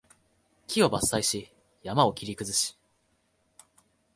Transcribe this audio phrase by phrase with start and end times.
[0.65, 1.51] 木を伐採し、
[1.83, 2.75] 山を切り崩し